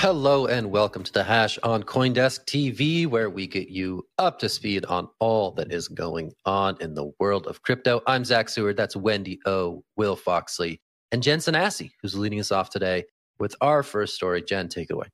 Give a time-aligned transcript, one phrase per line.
[0.00, 4.48] Hello and welcome to the Hash on Coindesk TV, where we get you up to
[4.48, 8.00] speed on all that is going on in the world of crypto.
[8.06, 8.76] I'm Zach Seward.
[8.76, 13.06] That's Wendy O, Will Foxley, and Jen Sanasie, who's leading us off today
[13.40, 14.40] with our first story.
[14.40, 15.08] Jen, take it away.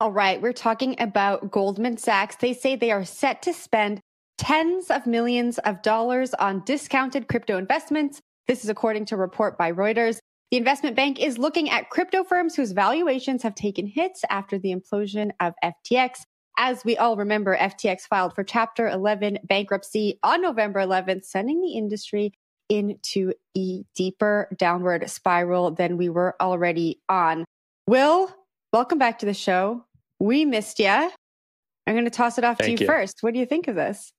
[0.00, 2.34] All right, we're talking about Goldman Sachs.
[2.34, 4.00] They say they are set to spend
[4.36, 8.20] tens of millions of dollars on discounted crypto investments.
[8.48, 10.18] This is according to a report by Reuters.
[10.50, 14.74] The investment bank is looking at crypto firms whose valuations have taken hits after the
[14.74, 16.20] implosion of FTX.
[16.56, 21.72] As we all remember, FTX filed for Chapter 11 bankruptcy on November 11th, sending the
[21.72, 22.32] industry
[22.70, 27.44] into a deeper downward spiral than we were already on.
[27.86, 28.34] Will,
[28.72, 29.84] welcome back to the show.
[30.18, 30.86] We missed you.
[30.88, 33.18] I'm going to toss it off Thank to you, you first.
[33.20, 34.12] What do you think of this?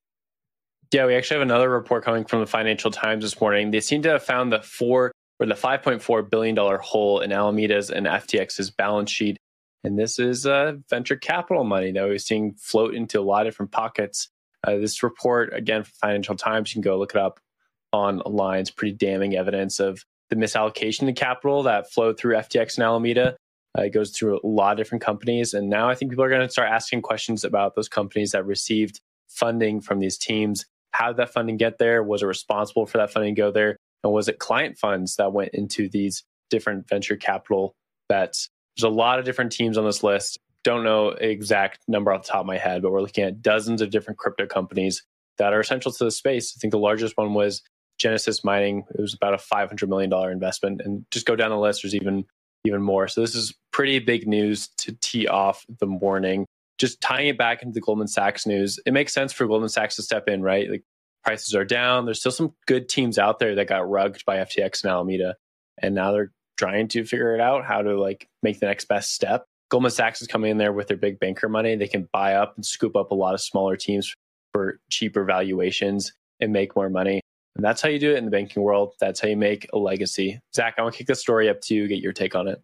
[0.94, 3.72] Yeah, we actually have another report coming from the Financial Times this morning.
[3.72, 8.06] They seem to have found that four or the $5.4 billion hole in Alameda's and
[8.06, 9.38] FTX's balance sheet.
[9.84, 13.54] And this is uh, venture capital money that we're seeing float into a lot of
[13.54, 14.30] different pockets.
[14.68, 17.40] Uh, this report, again, from Financial Times, you can go look it up
[17.94, 18.60] online.
[18.60, 23.38] It's pretty damning evidence of the misallocation of capital that flowed through FTX and Alameda.
[23.78, 25.54] Uh, it goes through a lot of different companies.
[25.54, 28.46] And now I think people are going to start asking questions about those companies that
[28.46, 29.00] received
[29.30, 30.66] funding from these teams.
[30.92, 32.04] How did that funding get there?
[32.04, 33.78] Was it responsible for that funding to go there?
[34.04, 37.76] And was it client funds that went into these different venture capital
[38.08, 38.50] bets?
[38.76, 40.40] There's a lot of different teams on this list.
[40.64, 43.82] Don't know exact number off the top of my head, but we're looking at dozens
[43.82, 45.04] of different crypto companies
[45.38, 46.54] that are essential to the space.
[46.56, 47.62] I think the largest one was
[47.98, 48.86] Genesis Mining.
[48.94, 50.82] It was about a $500 million investment.
[50.84, 52.26] And just go down the list, there's even
[52.66, 53.08] even more.
[53.08, 56.46] So this is pretty big news to tee off the morning.
[56.78, 59.96] Just tying it back into the Goldman Sachs news, it makes sense for Goldman Sachs
[59.96, 60.70] to step in, right?
[60.70, 60.84] Like
[61.24, 62.06] prices are down.
[62.06, 65.36] There's still some good teams out there that got rugged by FTX and Alameda,
[65.82, 69.14] and now they're trying to figure it out how to like make the next best
[69.14, 69.46] step.
[69.70, 71.76] Goldman Sachs is coming in there with their big banker money.
[71.76, 74.14] They can buy up and scoop up a lot of smaller teams
[74.52, 77.22] for cheaper valuations and make more money.
[77.56, 78.94] And that's how you do it in the banking world.
[79.00, 80.40] That's how you make a legacy.
[80.56, 82.62] Zach, I want to kick the story up to you, get your take on it.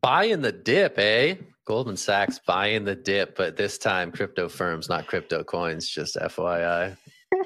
[0.00, 1.36] Buying the dip, eh?
[1.66, 6.96] Goldman Sachs buying the dip, but this time crypto firms, not crypto coins, just FYI.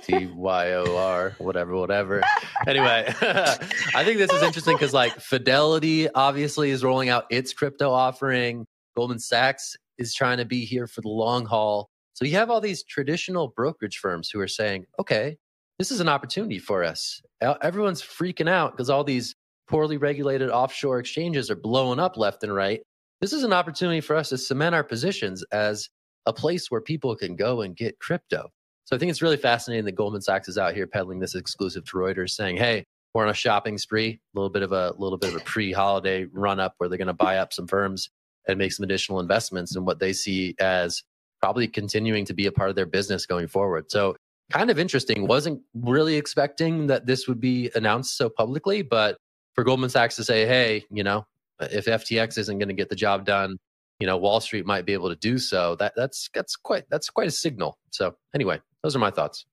[0.02, 2.22] T Y O R, whatever, whatever.
[2.66, 7.90] Anyway, I think this is interesting because like Fidelity obviously is rolling out its crypto
[7.90, 8.66] offering.
[8.96, 11.88] Goldman Sachs is trying to be here for the long haul.
[12.14, 15.36] So you have all these traditional brokerage firms who are saying, okay,
[15.78, 17.22] this is an opportunity for us.
[17.40, 19.36] Everyone's freaking out because all these
[19.68, 22.80] poorly regulated offshore exchanges are blowing up left and right.
[23.20, 25.88] This is an opportunity for us to cement our positions as
[26.26, 28.48] a place where people can go and get crypto.
[28.88, 31.84] So I think it's really fascinating that Goldman Sachs is out here peddling this exclusive
[31.84, 35.18] to Reuters, saying, "Hey, we're on a shopping spree, a little bit of a little
[35.18, 38.08] bit of a pre-holiday run up where they're going to buy up some firms
[38.48, 41.02] and make some additional investments in what they see as
[41.38, 44.16] probably continuing to be a part of their business going forward." So
[44.50, 45.26] kind of interesting.
[45.26, 49.18] Wasn't really expecting that this would be announced so publicly, but
[49.54, 51.26] for Goldman Sachs to say, "Hey, you know,
[51.60, 53.58] if FTX isn't going to get the job done,
[54.00, 55.74] you know, Wall Street might be able to do so.
[55.76, 57.78] That that's that's quite that's quite a signal.
[57.90, 59.44] So anyway, those are my thoughts.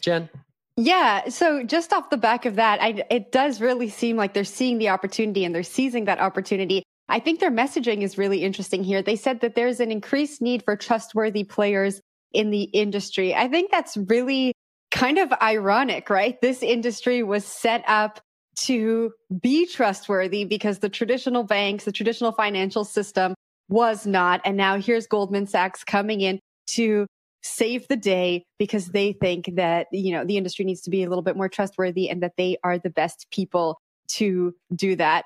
[0.00, 0.28] Jen.
[0.76, 1.28] Yeah.
[1.28, 4.78] So just off the back of that, I, it does really seem like they're seeing
[4.78, 6.82] the opportunity and they're seizing that opportunity.
[7.08, 9.02] I think their messaging is really interesting here.
[9.02, 12.00] They said that there's an increased need for trustworthy players
[12.32, 13.34] in the industry.
[13.34, 14.54] I think that's really
[14.90, 16.40] kind of ironic, right?
[16.40, 18.20] This industry was set up
[18.60, 23.34] to be trustworthy because the traditional banks, the traditional financial system
[23.68, 24.40] was not.
[24.44, 26.38] And now here's Goldman Sachs coming in
[26.74, 27.06] to
[27.42, 31.08] save the day because they think that, you know, the industry needs to be a
[31.08, 35.24] little bit more trustworthy and that they are the best people to do that.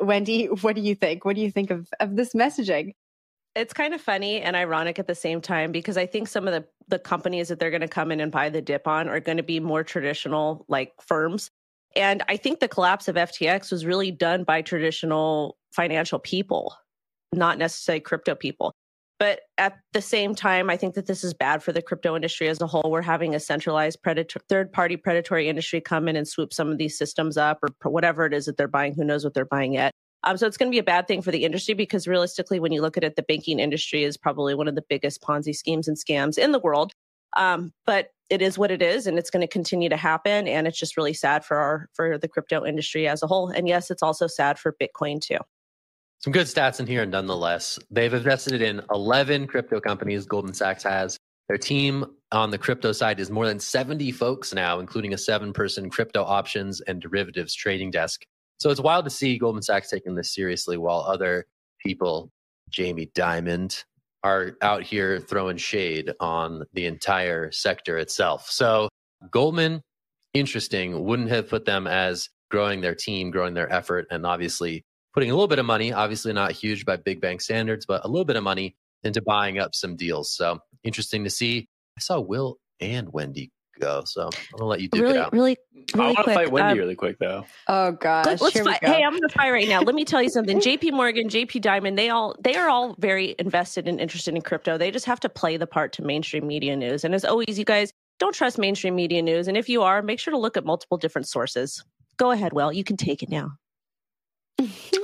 [0.00, 1.24] Wendy, what do you think?
[1.24, 2.92] What do you think of, of this messaging?
[3.54, 6.52] It's kind of funny and ironic at the same time because I think some of
[6.52, 9.20] the, the companies that they're going to come in and buy the dip on are
[9.20, 11.50] going to be more traditional like firms.
[11.96, 16.76] And I think the collapse of FTX was really done by traditional financial people,
[17.32, 18.74] not necessarily crypto people.
[19.18, 22.48] But at the same time, I think that this is bad for the crypto industry
[22.48, 22.88] as a whole.
[22.88, 26.78] We're having a centralized predator, third party predatory industry come in and swoop some of
[26.78, 28.94] these systems up or whatever it is that they're buying.
[28.94, 29.92] Who knows what they're buying yet?
[30.24, 32.72] Um, so it's going to be a bad thing for the industry because realistically, when
[32.72, 35.88] you look at it, the banking industry is probably one of the biggest Ponzi schemes
[35.88, 36.92] and scams in the world.
[37.36, 40.48] Um, but it is what it is, and it's going to continue to happen.
[40.48, 43.48] And it's just really sad for our for the crypto industry as a whole.
[43.48, 45.38] And yes, it's also sad for Bitcoin too.
[46.20, 47.78] Some good stats in here, and nonetheless.
[47.90, 51.16] They've invested in 11 crypto companies, Goldman Sachs has.
[51.48, 55.52] Their team on the crypto side is more than 70 folks now, including a seven
[55.52, 58.24] person crypto options and derivatives trading desk.
[58.58, 61.46] So it's wild to see Goldman Sachs taking this seriously while other
[61.78, 62.32] people,
[62.68, 63.84] Jamie Dimon,
[64.24, 68.50] are out here throwing shade on the entire sector itself.
[68.50, 68.88] So
[69.30, 69.82] Goldman,
[70.34, 74.84] interesting, wouldn't have put them as growing their team, growing their effort, and obviously
[75.14, 78.08] putting a little bit of money, obviously not huge by big bank standards, but a
[78.08, 80.30] little bit of money into buying up some deals.
[80.30, 81.68] So interesting to see.
[81.96, 83.50] I saw Will and Wendy
[83.80, 85.32] go, so I'm gonna let you do really, it out.
[85.32, 86.34] Really, really, I want to quick.
[86.34, 87.44] fight Wendy um, really quick though.
[87.68, 88.26] Oh gosh.
[88.26, 88.80] Let, us fight.
[88.80, 88.92] go.
[88.92, 89.80] Hey, I'm going to fight right now.
[89.80, 90.60] Let me tell you something.
[90.60, 94.78] JP Morgan, JP Diamond, they all they are all very invested and interested in crypto.
[94.78, 97.04] They just have to play the part to mainstream media news.
[97.04, 99.48] And as always, you guys don't trust mainstream media news.
[99.48, 101.84] And if you are, make sure to look at multiple different sources.
[102.16, 102.72] Go ahead, Will.
[102.72, 103.52] You can take it now.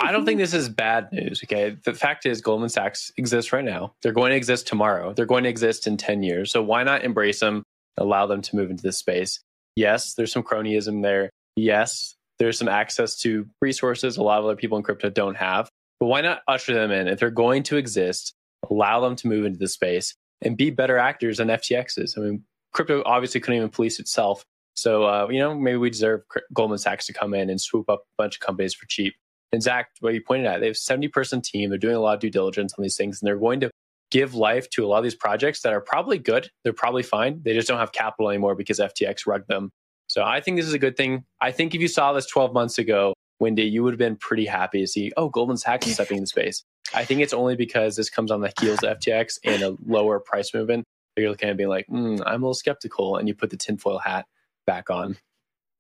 [0.01, 1.41] I don't think this is bad news.
[1.45, 1.77] Okay.
[1.85, 3.95] The fact is, Goldman Sachs exists right now.
[4.03, 5.13] They're going to exist tomorrow.
[5.13, 6.53] They're going to exist in 10 years.
[6.53, 7.63] So why not embrace them,
[7.97, 9.41] allow them to move into this space?
[9.77, 11.31] Yes, there's some cronyism there.
[11.57, 15.69] Yes, there's some access to resources a lot of other people in crypto don't have.
[16.01, 17.09] But why not usher them in?
[17.09, 18.35] If they're going to exist,
[18.69, 22.19] allow them to move into the space and be better actors than FTXs.
[22.19, 24.45] I mean, crypto obviously couldn't even police itself.
[24.75, 26.23] So, uh, you know, maybe we deserve
[26.53, 29.15] Goldman Sachs to come in and swoop up a bunch of companies for cheap.
[29.55, 31.71] And Zach, what you pointed out, they have 70 person team.
[31.71, 33.71] They're doing a lot of due diligence on these things, and they're going to
[34.11, 36.51] give life to a lot of these projects that are probably good.
[36.65, 37.41] They're probably fine.
[37.45, 39.71] They just don't have capital anymore because FTX rugged them.
[40.09, 41.23] So I think this is a good thing.
[41.41, 44.45] I think if you saw this 12 months ago, Wendy, you would have been pretty
[44.45, 46.65] happy to see, oh, Goldman Sachs is stepping into space.
[46.93, 50.19] I think it's only because this comes on the heels of FTX and a lower
[50.19, 50.85] price movement.
[51.17, 53.99] You're looking at being like, mm, I'm a little skeptical, and you put the tinfoil
[53.99, 54.27] hat
[54.67, 55.17] back on.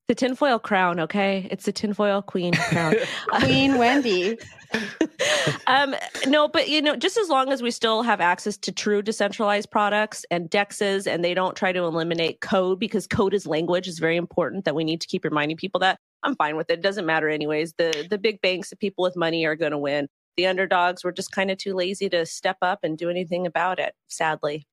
[0.06, 1.48] The tinfoil crown, okay?
[1.50, 2.94] It's the tinfoil queen crown.
[3.40, 4.36] Queen Wendy.
[5.66, 5.94] um,
[6.26, 9.70] no, but you know, just as long as we still have access to true decentralized
[9.70, 13.98] products and dexes, and they don't try to eliminate code because code is language is
[13.98, 14.66] very important.
[14.66, 16.80] That we need to keep reminding people that I'm fine with it.
[16.80, 17.72] it doesn't matter anyways.
[17.78, 20.08] The the big banks, the people with money, are going to win.
[20.36, 23.78] The underdogs were just kind of too lazy to step up and do anything about
[23.78, 23.94] it.
[24.08, 24.66] Sadly.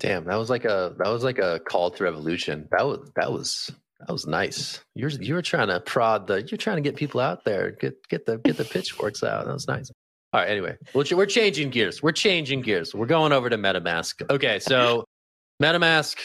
[0.00, 2.66] Damn, that was like a that was like a call to revolution.
[2.70, 4.80] That was that was that was nice.
[4.94, 8.26] You're you're trying to prod the you're trying to get people out there, get get
[8.26, 9.46] the get the pitchforks out.
[9.46, 9.90] That was nice.
[10.32, 12.02] All right, anyway, we're, we're changing gears.
[12.02, 12.92] We're changing gears.
[12.92, 14.28] We're going over to MetaMask.
[14.30, 15.04] Okay, so
[15.62, 16.16] MetaMask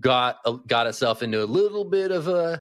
[0.00, 2.58] got uh, got itself into a little bit of a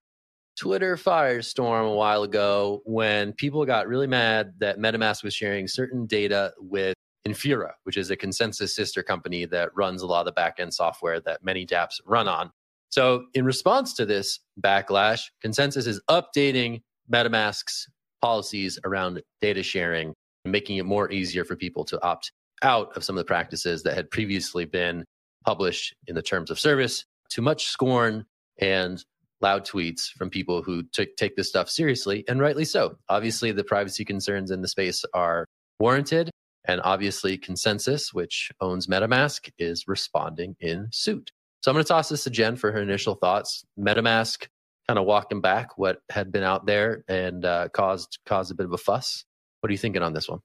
[0.57, 6.05] Twitter firestorm a while ago when people got really mad that MetaMask was sharing certain
[6.05, 6.93] data with
[7.27, 11.19] Infura, which is a ConsenSys sister company that runs a lot of the backend software
[11.21, 12.51] that many dApps run on.
[12.95, 17.89] So, in response to this backlash, ConsenSys is updating MetaMask's
[18.21, 20.13] policies around data sharing
[20.45, 22.31] and making it more easier for people to opt
[22.63, 25.03] out of some of the practices that had previously been
[25.45, 28.23] published in the terms of service to much scorn
[28.59, 29.03] and
[29.41, 32.95] loud tweets from people who t- take this stuff seriously, and rightly so.
[33.09, 35.43] Obviously, the privacy concerns in the space are
[35.81, 36.31] warranted,
[36.63, 41.33] and obviously, ConsenSys, which owns MetaMask, is responding in suit.
[41.65, 43.65] So I'm going to toss this to Jen for her initial thoughts.
[43.79, 44.45] MetaMask
[44.88, 48.67] kind of walking back what had been out there and uh, caused caused a bit
[48.67, 49.25] of a fuss.
[49.62, 50.41] What are you thinking on this one?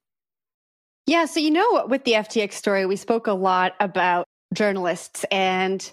[1.05, 4.25] Yeah, so you know, with the FTX story, we spoke a lot about
[4.55, 5.93] journalists and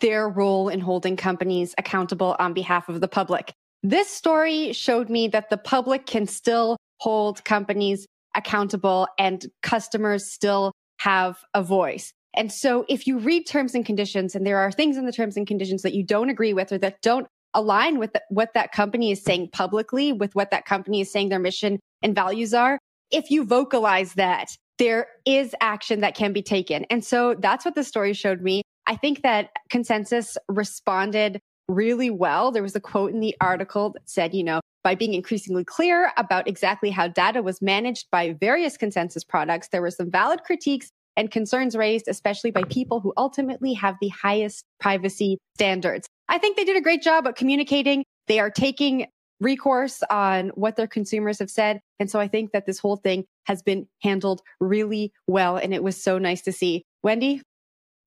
[0.00, 3.52] their role in holding companies accountable on behalf of the public.
[3.84, 10.72] This story showed me that the public can still hold companies accountable and customers still
[10.98, 12.12] have a voice.
[12.36, 15.36] And so if you read terms and conditions and there are things in the terms
[15.36, 18.72] and conditions that you don't agree with or that don't align with the, what that
[18.72, 22.78] company is saying publicly, with what that company is saying their mission and values are,
[23.10, 26.84] if you vocalize that, there is action that can be taken.
[26.90, 28.62] And so that's what the story showed me.
[28.86, 32.50] I think that ConsenSys responded really well.
[32.50, 36.12] There was a quote in the article that said, you know, by being increasingly clear
[36.16, 40.90] about exactly how data was managed by various ConsenSys products, there were some valid critiques
[41.16, 46.08] and concerns raised, especially by people who ultimately have the highest privacy standards.
[46.28, 48.04] I think they did a great job at communicating.
[48.26, 49.06] They are taking
[49.40, 51.80] recourse on what their consumers have said.
[52.00, 55.56] And so I think that this whole thing has been handled really well.
[55.56, 56.84] And it was so nice to see.
[57.02, 57.42] Wendy?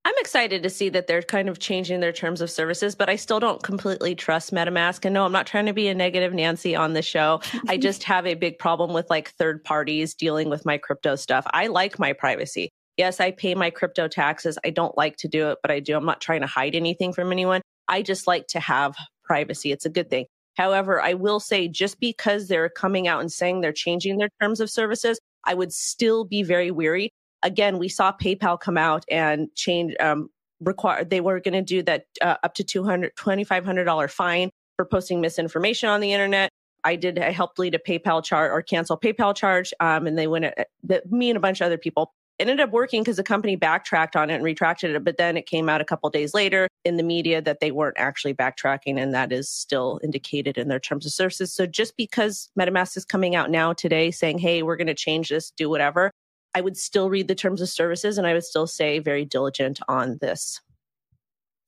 [0.06, 3.18] I'm excited to see that they're kind of changing their terms of services, but I
[3.18, 5.04] still don't completely trust MetaMask.
[5.04, 7.42] And no, I'm not trying to be a negative Nancy on the show.
[7.68, 11.46] I just have a big problem with like third parties dealing with my crypto stuff.
[11.52, 12.72] I like my privacy.
[12.98, 14.58] Yes, I pay my crypto taxes.
[14.66, 15.96] I don't like to do it, but I do.
[15.96, 17.62] I'm not trying to hide anything from anyone.
[17.88, 19.72] I just like to have privacy.
[19.72, 20.26] It's a good thing.
[20.56, 24.60] However, I will say just because they're coming out and saying they're changing their terms
[24.60, 27.12] of services, I would still be very weary.
[27.44, 31.84] Again, we saw PayPal come out and change, um, require, they were going to do
[31.84, 36.50] that uh, up to $200, $2,500 fine for posting misinformation on the internet.
[36.84, 39.74] I did, I helped lead a PayPal charge or cancel PayPal charge.
[39.80, 42.72] Um, and they went, at, the, me and a bunch of other people ended up
[42.72, 45.04] working because the company backtracked on it and retracted it.
[45.04, 47.98] But then it came out a couple days later in the media that they weren't
[47.98, 51.54] actually backtracking, and that is still indicated in their terms of services.
[51.54, 55.30] So just because MetaMask is coming out now today saying, "Hey, we're going to change
[55.30, 56.12] this, do whatever,"
[56.54, 59.80] I would still read the terms of services, and I would still say very diligent
[59.88, 60.62] on this.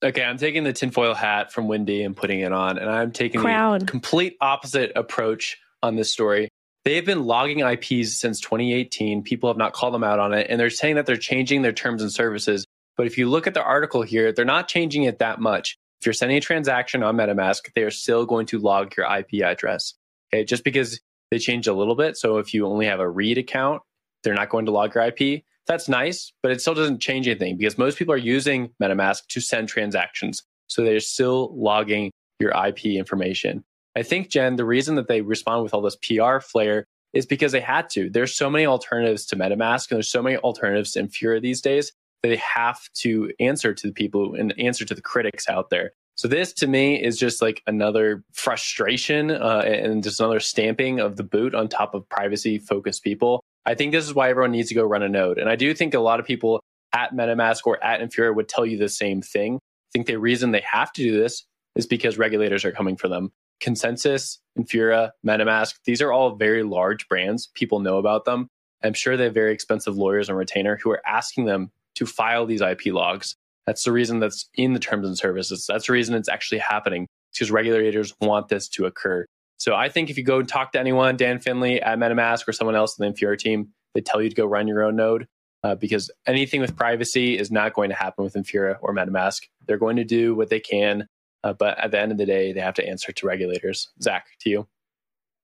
[0.02, 3.42] Okay, I'm taking the tinfoil hat from Wendy and putting it on, and I'm taking
[3.42, 3.80] Crown.
[3.80, 6.50] the complete opposite approach on this story.
[6.90, 9.22] They've been logging IPs since 2018.
[9.22, 11.72] People have not called them out on it, and they're saying that they're changing their
[11.72, 12.66] terms and services.
[12.98, 15.78] But if you look at the article here, they're not changing it that much.
[16.02, 19.44] If you're sending a transaction on MetaMask, they are still going to log your IP
[19.44, 19.94] address.
[20.34, 22.18] Okay, just because they changed a little bit.
[22.18, 23.84] So if you only have a read account,
[24.24, 25.44] they're not going to log your IP.
[25.68, 29.42] That's nice, but it still doesn't change anything because most people are using MetaMask to
[29.42, 30.42] send transactions.
[30.66, 33.64] So they're still logging your IP information.
[34.00, 37.52] I think, Jen, the reason that they respond with all this PR flair is because
[37.52, 38.10] they had to.
[38.10, 41.92] There's so many alternatives to MetaMask and there's so many alternatives to Infura these days
[42.24, 45.92] that they have to answer to the people and answer to the critics out there.
[46.16, 51.18] So this to me is just like another frustration uh, and just another stamping of
[51.18, 53.42] the boot on top of privacy focused people.
[53.66, 55.40] I think this is why everyone needs to go run a node.
[55.40, 56.62] And I do think a lot of people
[56.94, 59.56] at MetaMask or at Infura would tell you the same thing.
[59.56, 61.44] I think the reason they have to do this
[61.76, 63.32] is because regulators are coming for them.
[63.62, 67.48] ConsenSys, Infura, MetaMask, these are all very large brands.
[67.54, 68.48] People know about them.
[68.84, 72.46] I'm sure they have very expensive lawyers and retainer who are asking them to file
[72.46, 73.36] these IP logs.
[73.66, 75.66] That's the reason that's in the terms and services.
[75.68, 79.26] That's the reason it's actually happening because regulators want this to occur.
[79.58, 82.54] So I think if you go and talk to anyone, Dan Finlay at MetaMask or
[82.54, 85.28] someone else in the Infura team, they tell you to go run your own node
[85.64, 89.42] uh, because anything with privacy is not going to happen with Infura or MetaMask.
[89.68, 91.08] They're going to do what they can
[91.44, 93.90] uh, but at the end of the day, they have to answer to regulators.
[94.02, 94.68] Zach, to you.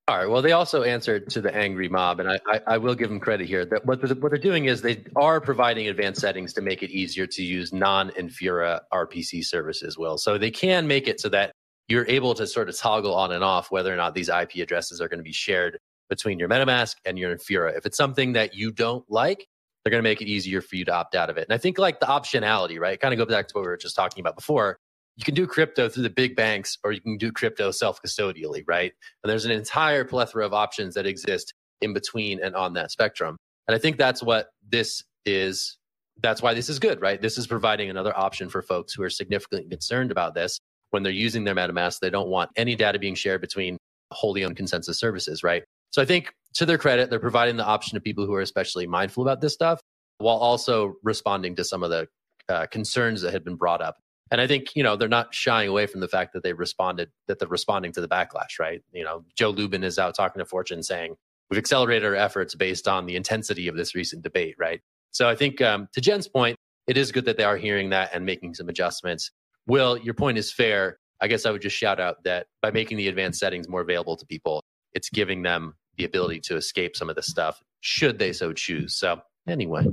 [0.07, 0.29] All right.
[0.29, 3.19] Well, they also answered to the angry mob, and I, I, I will give them
[3.19, 3.65] credit here.
[3.65, 6.91] That what they're, what they're doing is they are providing advanced settings to make it
[6.91, 9.97] easier to use non-Infura RPC services.
[9.97, 11.53] Will so they can make it so that
[11.87, 15.01] you're able to sort of toggle on and off whether or not these IP addresses
[15.01, 17.75] are going to be shared between your MetaMask and your Infura.
[17.75, 19.47] If it's something that you don't like,
[19.83, 21.47] they're going to make it easier for you to opt out of it.
[21.49, 22.99] And I think like the optionality, right?
[22.99, 24.77] Kind of go back to what we were just talking about before
[25.15, 28.63] you can do crypto through the big banks or you can do crypto self custodially,
[28.67, 28.91] right?
[29.23, 33.37] And there's an entire plethora of options that exist in between and on that spectrum.
[33.67, 35.77] And I think that's what this is.
[36.21, 37.21] That's why this is good, right?
[37.21, 40.59] This is providing another option for folks who are significantly concerned about this
[40.91, 41.99] when they're using their MetaMask.
[41.99, 43.77] They don't want any data being shared between
[44.11, 45.63] wholly owned ConsenSys services, right?
[45.91, 48.87] So I think to their credit, they're providing the option to people who are especially
[48.87, 49.81] mindful about this stuff
[50.19, 52.07] while also responding to some of the
[52.47, 53.97] uh, concerns that had been brought up
[54.31, 57.09] and I think, you know, they're not shying away from the fact that they responded,
[57.27, 58.81] that they're responding to the backlash, right?
[58.91, 61.15] You know, Joe Lubin is out talking to Fortune saying,
[61.49, 64.81] we've accelerated our efforts based on the intensity of this recent debate, right?
[65.11, 68.11] So I think um, to Jen's point, it is good that they are hearing that
[68.13, 69.31] and making some adjustments.
[69.67, 70.97] Will, your point is fair.
[71.21, 74.17] I guess I would just shout out that by making the advanced settings more available
[74.17, 74.63] to people,
[74.93, 78.95] it's giving them the ability to escape some of this stuff should they so choose.
[78.95, 79.85] So anyway,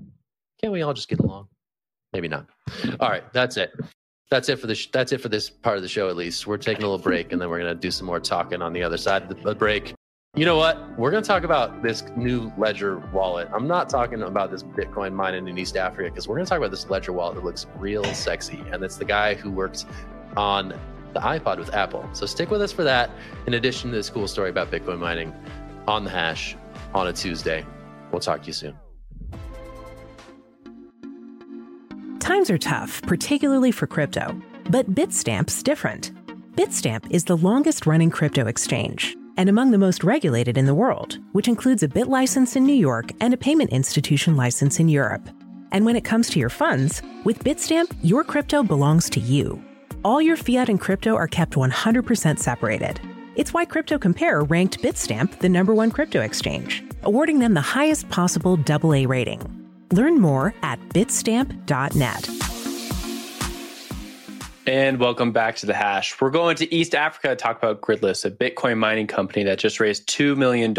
[0.60, 1.48] can't we all just get along?
[2.12, 2.46] Maybe not.
[3.00, 3.72] All right, that's it.
[4.32, 4.86] That's it for this.
[4.86, 6.08] That's it for this part of the show.
[6.08, 8.62] At least we're taking a little break, and then we're gonna do some more talking
[8.62, 9.92] on the other side of the break.
[10.34, 10.98] You know what?
[10.98, 13.50] We're to talk about this new Ledger wallet.
[13.52, 16.70] I'm not talking about this Bitcoin mining in East Africa because we're to talk about
[16.70, 18.64] this Ledger wallet that looks real sexy.
[18.72, 19.84] And it's the guy who worked
[20.34, 20.70] on
[21.12, 22.08] the iPod with Apple.
[22.14, 23.10] So stick with us for that,
[23.46, 25.34] in addition to this cool story about Bitcoin mining
[25.86, 26.56] on the hash
[26.94, 27.66] on a Tuesday.
[28.10, 28.78] We'll talk to you soon.
[32.22, 34.40] Times are tough, particularly for crypto.
[34.70, 36.12] But Bitstamp's different.
[36.54, 41.18] Bitstamp is the longest running crypto exchange and among the most regulated in the world,
[41.32, 45.28] which includes a BitLicense in New York and a payment institution license in Europe.
[45.72, 49.60] And when it comes to your funds, with Bitstamp, your crypto belongs to you.
[50.04, 53.00] All your fiat and crypto are kept 100% separated.
[53.34, 58.60] It's why CryptoCompare ranked Bitstamp the number one crypto exchange, awarding them the highest possible
[58.70, 59.61] AA rating.
[59.92, 62.28] Learn more at bitstamp.net.
[64.66, 66.20] And welcome back to the hash.
[66.20, 69.80] We're going to East Africa to talk about Gridless, a Bitcoin mining company that just
[69.80, 70.72] raised $2 million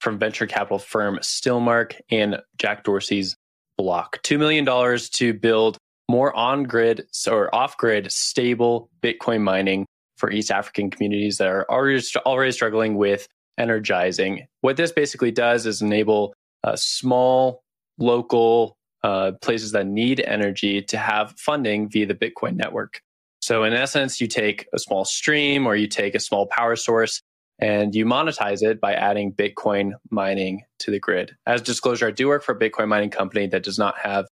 [0.00, 3.36] from venture capital firm Stillmark and Jack Dorsey's
[3.78, 4.22] Block.
[4.22, 10.50] $2 million to build more on grid or off grid stable Bitcoin mining for East
[10.50, 13.26] African communities that are already, already struggling with
[13.58, 14.46] energizing.
[14.62, 16.34] What this basically does is enable
[16.64, 17.61] uh, small,
[17.98, 23.00] local, uh, places that need energy to have funding via the Bitcoin network.
[23.40, 27.20] So, in essence, you take a small stream or you take a small power source
[27.58, 31.36] and you monetize it by adding Bitcoin mining to the grid.
[31.46, 34.26] As disclosure, I do work for a Bitcoin mining company that does not have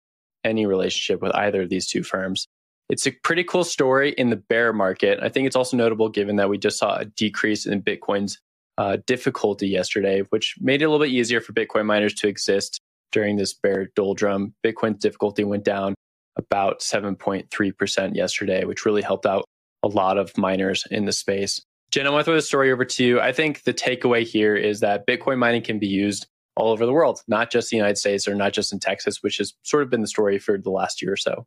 [0.44, 2.48] any relationship with either of these two firms.
[2.90, 5.20] It's a pretty cool story in the bear market.
[5.22, 8.40] I think it's also notable given that we just saw a decrease in Bitcoin's
[8.80, 12.80] uh, difficulty yesterday, which made it a little bit easier for Bitcoin miners to exist
[13.12, 14.54] during this bear doldrum.
[14.66, 15.96] Bitcoin's difficulty went down
[16.38, 19.46] about 7.3% yesterday, which really helped out
[19.84, 21.62] a lot of miners in the space.
[21.92, 23.20] Jen, I want to throw the story over to you.
[23.20, 26.94] I think the takeaway here is that Bitcoin mining can be used all over the
[26.94, 29.90] world, not just the United States or not just in Texas, which has sort of
[29.90, 31.46] been the story for the last year or so.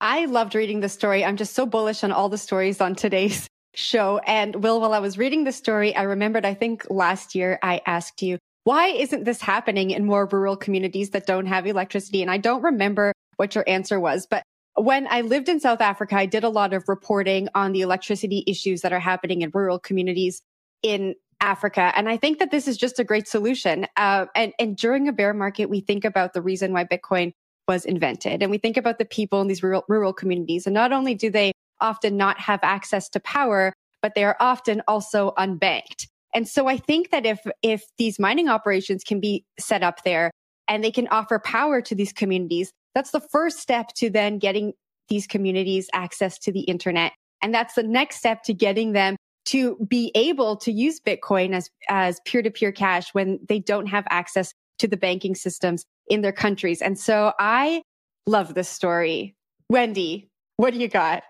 [0.00, 1.24] I loved reading the story.
[1.24, 4.18] I'm just so bullish on all the stories on today's show.
[4.26, 7.82] And Will, while I was reading the story, I remembered, I think last year I
[7.86, 12.20] asked you, why isn't this happening in more rural communities that don't have electricity?
[12.20, 14.42] And I don't remember what your answer was, but
[14.74, 18.42] when I lived in South Africa, I did a lot of reporting on the electricity
[18.44, 20.42] issues that are happening in rural communities
[20.82, 21.92] in Africa.
[21.94, 23.86] And I think that this is just a great solution.
[23.96, 27.34] Uh, and, and during a bear market, we think about the reason why Bitcoin
[27.68, 28.42] was invented.
[28.42, 30.66] And we think about the people in these rural, rural communities.
[30.66, 34.82] And not only do they often not have access to power, but they are often
[34.88, 36.08] also unbanked.
[36.36, 40.30] And so I think that if, if these mining operations can be set up there
[40.68, 44.74] and they can offer power to these communities, that's the first step to then getting
[45.08, 47.12] these communities access to the internet.
[47.40, 51.70] And that's the next step to getting them to be able to use Bitcoin as,
[51.88, 56.20] as peer to peer cash when they don't have access to the banking systems in
[56.20, 56.82] their countries.
[56.82, 57.80] And so I
[58.26, 59.34] love this story.
[59.70, 61.22] Wendy, what do you got?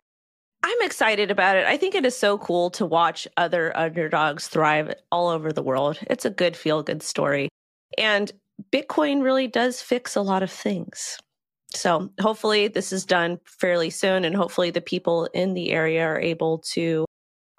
[0.69, 1.65] I'm excited about it.
[1.65, 5.97] I think it is so cool to watch other underdogs thrive all over the world.
[6.11, 7.49] It's a good feel good story.
[7.97, 8.33] And
[8.73, 11.19] Bitcoin really does fix a lot of things.
[11.73, 16.19] So hopefully this is done fairly soon and hopefully the people in the area are
[16.19, 17.05] able to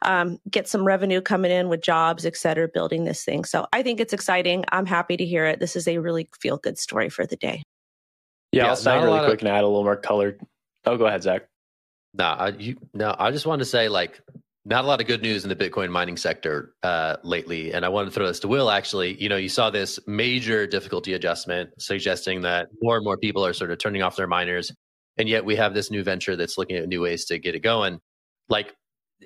[0.02, 3.46] um, get some revenue coming in with jobs, et cetera, building this thing.
[3.46, 4.66] So I think it's exciting.
[4.74, 5.62] I'm happy to hear it.
[5.62, 7.64] This is a really feel good story for the day.
[8.52, 9.48] Yeah, yeah I'll say really quick of...
[9.48, 10.38] and add a little more color.
[10.86, 11.48] Oh, go ahead, Zach.
[12.18, 14.22] No, I, you, no, I just wanted to say like
[14.66, 17.90] not a lot of good news in the Bitcoin mining sector uh, lately, and I
[17.90, 18.70] wanted to throw this to Will.
[18.70, 23.46] Actually, you know, you saw this major difficulty adjustment suggesting that more and more people
[23.46, 24.74] are sort of turning off their miners,
[25.18, 27.60] and yet we have this new venture that's looking at new ways to get it
[27.60, 28.00] going.
[28.50, 28.74] Like,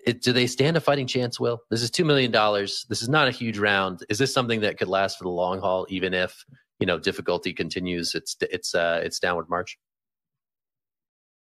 [0.06, 1.40] it, do they stand a fighting chance?
[1.40, 2.86] Will this is two million dollars?
[2.90, 4.06] This is not a huge round.
[4.10, 6.44] Is this something that could last for the long haul, even if
[6.80, 9.78] you know difficulty continues its its uh, its downward march?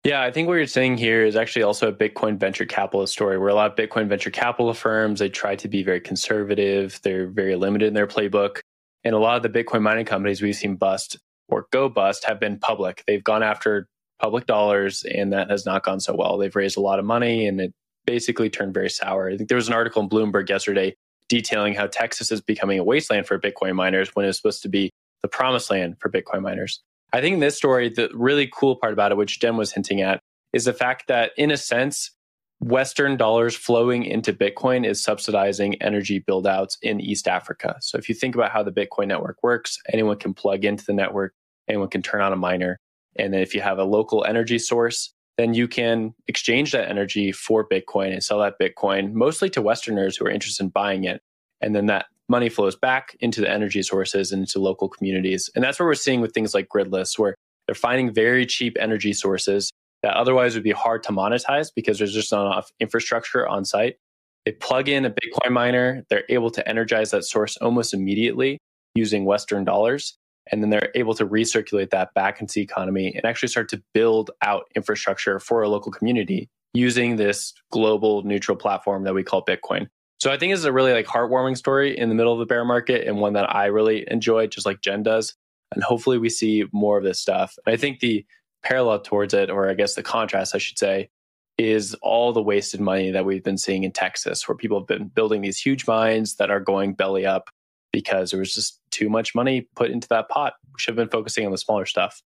[0.04, 3.38] Yeah, I think what you're saying here is actually also a Bitcoin venture capitalist story
[3.38, 7.00] where a lot of Bitcoin venture capital firms, they try to be very conservative.
[7.02, 8.58] They're very limited in their playbook.
[9.02, 12.38] And a lot of the Bitcoin mining companies we've seen bust or go bust have
[12.38, 13.02] been public.
[13.06, 13.88] They've gone after
[14.20, 16.36] public dollars and that has not gone so well.
[16.36, 17.72] They've raised a lot of money and it
[18.04, 19.30] basically turned very sour.
[19.30, 20.94] I think there was an article in Bloomberg yesterday
[21.30, 24.90] detailing how Texas is becoming a wasteland for Bitcoin miners when it's supposed to be
[25.22, 26.82] the promised land for Bitcoin miners.
[27.14, 30.00] I think in this story, the really cool part about it, which Jen was hinting
[30.00, 30.18] at,
[30.52, 32.10] is the fact that in a sense,
[32.58, 37.76] Western dollars flowing into Bitcoin is subsidizing energy buildouts in East Africa.
[37.80, 40.92] So if you think about how the Bitcoin network works, anyone can plug into the
[40.92, 41.34] network,
[41.68, 42.80] anyone can turn on a miner.
[43.14, 47.30] And then if you have a local energy source, then you can exchange that energy
[47.30, 51.22] for Bitcoin and sell that Bitcoin mostly to Westerners who are interested in buying it.
[51.60, 55.50] And then that money flows back into the energy sources and into local communities.
[55.54, 57.34] And that's what we're seeing with things like Gridless, where
[57.66, 59.70] they're finding very cheap energy sources
[60.02, 63.96] that otherwise would be hard to monetize because there's just not enough infrastructure on site.
[64.44, 68.58] They plug in a Bitcoin miner, they're able to energize that source almost immediately
[68.94, 70.16] using Western dollars.
[70.52, 73.82] And then they're able to recirculate that back into the economy and actually start to
[73.94, 79.42] build out infrastructure for a local community using this global neutral platform that we call
[79.42, 79.86] Bitcoin.
[80.24, 82.46] So I think this is a really like heartwarming story in the middle of the
[82.46, 85.34] bear market and one that I really enjoy, just like Jen does.
[85.74, 87.54] And hopefully we see more of this stuff.
[87.66, 88.24] And I think the
[88.62, 91.10] parallel towards it, or I guess the contrast, I should say,
[91.58, 95.08] is all the wasted money that we've been seeing in Texas, where people have been
[95.08, 97.50] building these huge mines that are going belly up
[97.92, 100.54] because there was just too much money put into that pot.
[100.68, 102.22] We should have been focusing on the smaller stuff.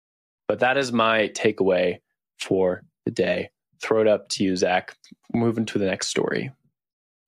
[0.46, 1.96] But that is my takeaway
[2.38, 3.50] for the day.
[3.82, 4.94] Throw it up to you, Zach.
[5.34, 6.52] Moving to the next story.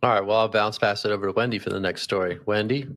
[0.03, 0.25] All right.
[0.25, 2.41] Well, I'll bounce pass it over to Wendy for the next story.
[2.47, 2.89] Wendy?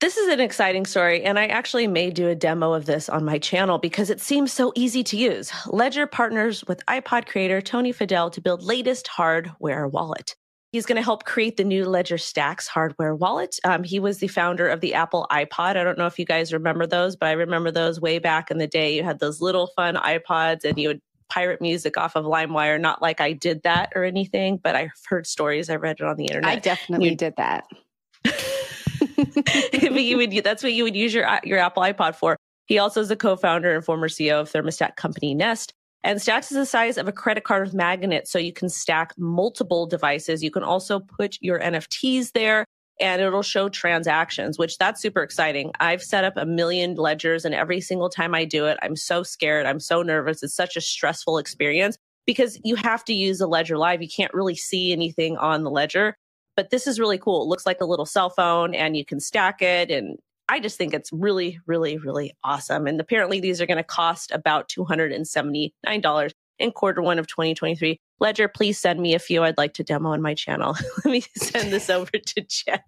[0.00, 3.24] This is an exciting story, and I actually may do a demo of this on
[3.24, 5.52] my channel because it seems so easy to use.
[5.68, 10.34] Ledger partners with iPod creator Tony Fadell to build latest hardware wallet.
[10.72, 13.60] He's going to help create the new Ledger Stax hardware wallet.
[13.62, 15.76] Um, he was the founder of the Apple iPod.
[15.76, 18.58] I don't know if you guys remember those, but I remember those way back in
[18.58, 18.96] the day.
[18.96, 21.00] You had those little fun iPods and you would
[21.32, 22.78] pirate music off of LimeWire.
[22.78, 25.70] Not like I did that or anything, but I've heard stories.
[25.70, 26.50] I read it on the internet.
[26.50, 27.64] I definitely you, did that.
[28.22, 32.36] but you would that's what you would use your uh, your Apple iPod for.
[32.66, 35.72] He also is a co-founder and former CEO of thermostat company Nest.
[36.04, 39.14] And Stax is the size of a credit card with magnets, so you can stack
[39.16, 40.42] multiple devices.
[40.42, 42.66] You can also put your NFTs there
[43.02, 45.72] and it'll show transactions, which that's super exciting.
[45.80, 49.22] I've set up a million ledgers and every single time I do it, I'm so
[49.22, 49.66] scared.
[49.66, 50.42] I'm so nervous.
[50.42, 54.00] It's such a stressful experience because you have to use a ledger live.
[54.00, 56.16] You can't really see anything on the ledger
[56.56, 57.42] but this is really cool.
[57.42, 59.90] It looks like a little cell phone and you can stack it.
[59.90, 62.86] And I just think it's really, really, really awesome.
[62.86, 67.98] And apparently these are going to cost about $279 in quarter one of 2023.
[68.20, 69.42] Ledger, please send me a few.
[69.42, 70.76] I'd like to demo on my channel.
[71.04, 72.80] Let me send this over to Jen.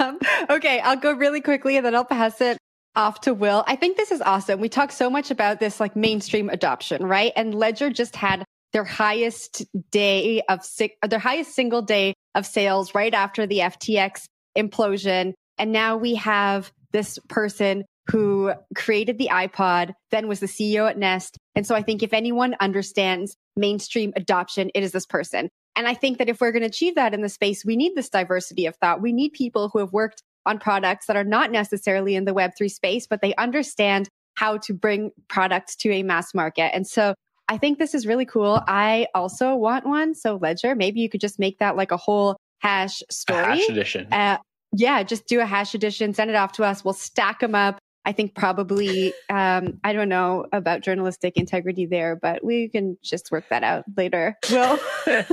[0.00, 0.18] Um,
[0.50, 2.58] okay, I'll go really quickly and then I'll pass it
[2.96, 3.62] off to Will.
[3.66, 4.60] I think this is awesome.
[4.60, 7.32] We talk so much about this like mainstream adoption, right?
[7.36, 10.60] And Ledger just had their highest day of
[11.08, 14.24] their highest single day of sales right after the FTX
[14.56, 15.34] implosion.
[15.58, 20.98] And now we have this person who created the iPod, then was the CEO at
[20.98, 21.38] Nest.
[21.54, 25.48] And so I think if anyone understands mainstream adoption, it is this person.
[25.74, 27.94] And I think that if we're going to achieve that in the space, we need
[27.94, 29.02] this diversity of thought.
[29.02, 32.70] We need people who have worked on products that are not necessarily in the Web3
[32.70, 36.74] space, but they understand how to bring products to a mass market.
[36.74, 37.14] And so
[37.48, 38.62] I think this is really cool.
[38.66, 40.14] I also want one.
[40.14, 43.42] So Ledger, maybe you could just make that like a whole hash story.
[43.42, 44.12] A hash edition.
[44.12, 44.38] Uh,
[44.72, 46.84] yeah, just do a hash edition, send it off to us.
[46.84, 47.78] We'll stack them up.
[48.06, 53.30] I think probably, um, I don't know about journalistic integrity there, but we can just
[53.30, 54.36] work that out later.
[54.50, 54.78] Will.
[55.06, 55.26] That's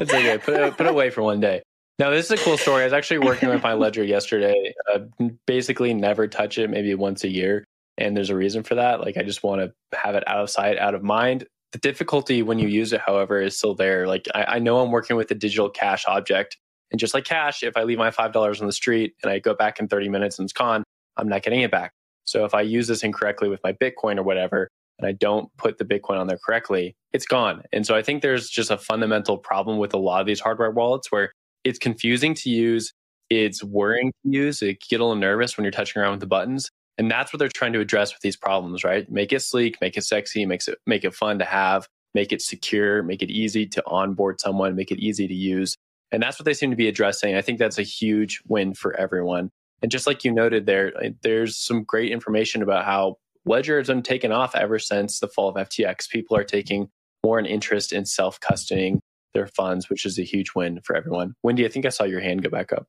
[0.00, 0.38] okay.
[0.38, 1.62] Put it, put it away for one day.
[1.98, 2.82] Now, this is a cool story.
[2.82, 4.72] I was actually working with my ledger yesterday.
[4.92, 5.00] Uh,
[5.46, 7.66] basically, never touch it, maybe once a year
[7.98, 9.00] and there's a reason for that.
[9.00, 11.46] Like I just want to have it out of sight, out of mind.
[11.72, 14.06] The difficulty when you use it, however, is still there.
[14.06, 16.58] Like I, I know I'm working with a digital cash object,
[16.90, 19.38] and just like cash, if I leave my five dollars on the street and I
[19.38, 20.84] go back in 30 minutes and it's gone,
[21.16, 21.92] I'm not getting it back.
[22.24, 25.78] So if I use this incorrectly with my Bitcoin or whatever, and I don't put
[25.78, 27.62] the Bitcoin on there correctly, it's gone.
[27.72, 30.70] And so I think there's just a fundamental problem with a lot of these hardware
[30.70, 31.32] wallets where
[31.64, 32.92] it's confusing to use,
[33.30, 36.26] it's worrying to use, it get a little nervous when you're touching around with the
[36.26, 36.70] buttons.
[36.98, 39.10] And that's what they're trying to address with these problems, right?
[39.10, 42.42] Make it sleek, make it sexy, makes it make it fun to have, make it
[42.42, 45.76] secure, make it easy to onboard someone, make it easy to use.
[46.10, 47.34] And that's what they seem to be addressing.
[47.34, 49.50] I think that's a huge win for everyone.
[49.82, 50.92] And just like you noted there,
[51.22, 55.48] there's some great information about how Ledger has been taken off ever since the fall
[55.48, 56.08] of FTX.
[56.08, 56.88] People are taking
[57.24, 58.98] more an interest in self custodying
[59.34, 61.34] their funds, which is a huge win for everyone.
[61.42, 62.86] Wendy, I think I saw your hand go back up.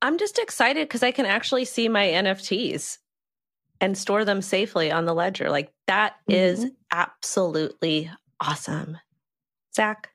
[0.00, 2.98] I'm just excited because I can actually see my NFTs
[3.80, 5.50] and store them safely on the ledger.
[5.50, 6.32] Like that mm-hmm.
[6.32, 8.98] is absolutely awesome.
[9.74, 10.10] Zach?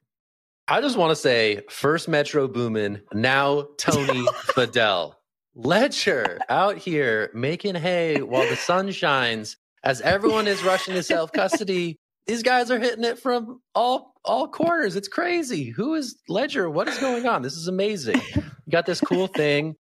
[0.68, 5.16] I just want to say first Metro Boomin, now Tony Fadell.
[5.56, 11.32] Ledger out here making hay while the sun shines as everyone is rushing to self
[11.32, 12.00] custody.
[12.26, 14.96] these guys are hitting it from all all corners.
[14.96, 15.66] It's crazy.
[15.66, 16.70] Who is Ledger?
[16.70, 17.44] What is going on?
[17.44, 18.20] This is amazing.
[18.36, 19.76] You got this cool thing.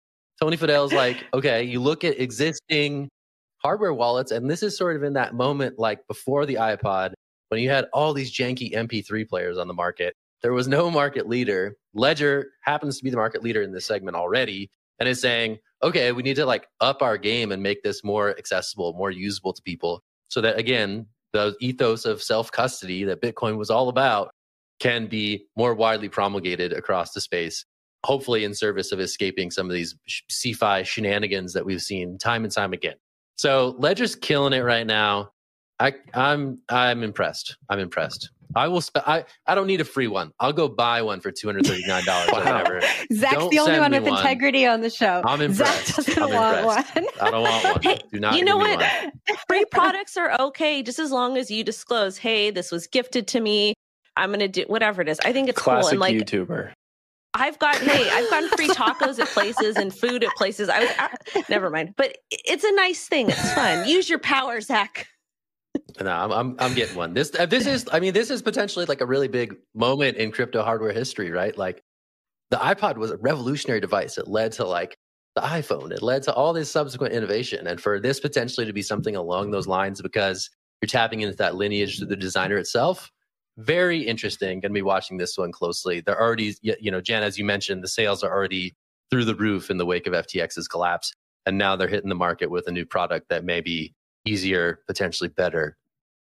[0.40, 3.08] Tony Fadell's like, okay, you look at existing
[3.58, 7.12] hardware wallets, and this is sort of in that moment like before the iPod
[7.48, 10.14] when you had all these janky MP3 players on the market.
[10.42, 11.74] There was no market leader.
[11.92, 16.12] Ledger happens to be the market leader in this segment already and is saying, okay,
[16.12, 19.62] we need to like up our game and make this more accessible, more usable to
[19.62, 24.30] people so that again, the ethos of self custody that Bitcoin was all about
[24.80, 27.64] can be more widely promulgated across the space,
[28.04, 29.96] hopefully in service of escaping some of these
[30.30, 32.94] CeFi shenanigans that we've seen time and time again.
[33.36, 35.30] So Ledger's killing it right now.
[35.80, 37.56] I, I'm I'm impressed.
[37.68, 38.30] I'm impressed.
[38.56, 38.80] I will.
[38.80, 40.32] Spe- I I don't need a free one.
[40.40, 42.80] I'll go buy one for two hundred thirty nine dollars or whatever.
[43.12, 44.16] Zach's Don't the only one with one.
[44.18, 45.22] integrity on the show.
[45.24, 45.86] I'm impressed.
[45.94, 46.94] Zach doesn't I'm want impressed.
[46.96, 47.06] one.
[47.20, 47.82] I don't want one.
[47.82, 49.02] Hey, Do not you know give me what?
[49.28, 49.36] one.
[49.48, 53.40] Free products are okay just as long as you disclose, hey, this was gifted to
[53.40, 53.74] me.
[54.16, 55.20] I'm gonna do whatever it is.
[55.24, 55.74] I think it's cool.
[55.74, 56.72] Classic And like YouTuber.
[57.34, 60.70] I've got hey, I've gotten free tacos at places and food at places.
[60.70, 63.28] I was I, never mind, but it's a nice thing.
[63.28, 63.86] It's fun.
[63.86, 65.06] Use your power, Zach.
[66.00, 67.14] No, I'm, I'm I'm getting one.
[67.14, 70.30] This uh, this is I mean this is potentially like a really big moment in
[70.30, 71.56] crypto hardware history, right?
[71.56, 71.82] Like
[72.50, 74.18] the iPod was a revolutionary device.
[74.18, 74.96] It led to like
[75.34, 75.90] the iPhone.
[75.92, 79.50] It led to all this subsequent innovation, and for this potentially to be something along
[79.50, 83.10] those lines because you're tapping into that lineage to the designer itself.
[83.56, 84.60] Very interesting.
[84.60, 86.00] Going to be watching this one closely.
[86.00, 88.76] They're already, you know, Jan, as you mentioned, the sales are already
[89.10, 91.12] through the roof in the wake of FTX's collapse,
[91.46, 93.94] and now they're hitting the market with a new product that may be
[94.28, 95.76] easier, potentially better.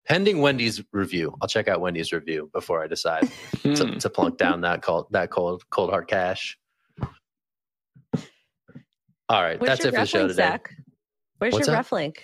[0.05, 3.25] Pending Wendy's review, I'll check out Wendy's review before I decide
[3.63, 3.73] Hmm.
[3.75, 6.57] to, to plunk down that cold that cold cold hard cash.
[9.29, 10.43] All right, Where's that's it for the show link, today.
[10.43, 10.75] Zach?
[11.37, 11.79] Where's What's your that?
[11.79, 12.23] ref link?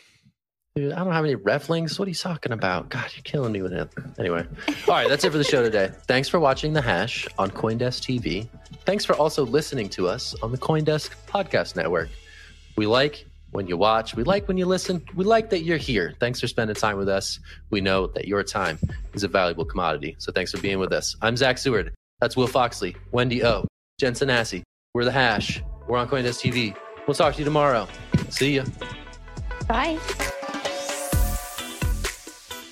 [0.76, 1.98] Dude, I don't have any ref links.
[1.98, 2.90] What are you talking about?
[2.90, 3.90] God, you're killing me with it.
[4.20, 4.46] Anyway,
[4.88, 5.92] all right, that's it for the show today.
[6.08, 8.48] Thanks for watching The Hash on Coindesk TV.
[8.86, 12.10] Thanks for also listening to us on the Coindesk Podcast Network.
[12.76, 16.14] We like when you watch, we like when you listen, we like that you're here.
[16.20, 17.40] Thanks for spending time with us.
[17.70, 18.78] We know that your time
[19.14, 20.16] is a valuable commodity.
[20.20, 21.16] So thanks for being with us.
[21.22, 21.94] I'm Zach Seward.
[22.20, 23.66] That's Will Foxley, Wendy O,
[24.00, 24.64] Jen Sanasie.
[24.94, 25.62] We're The Hash.
[25.88, 26.76] We're on Coindesk TV.
[27.08, 27.88] We'll talk to you tomorrow.
[28.30, 28.66] See ya.
[29.68, 30.00] Bye.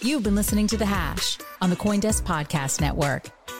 [0.02, 3.37] You've been listening to The Hash on the Coindesk Podcast Network.